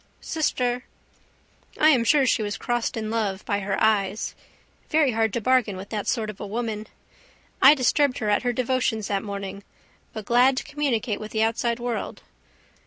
[0.19, 0.85] Sister?
[1.79, 4.33] I am sure she was crossed in love by her eyes.
[4.89, 6.87] Very hard to bargain with that sort of a woman.
[7.61, 9.63] I disturbed her at her devotions that morning.
[10.11, 12.23] But glad to communicate with the outside world.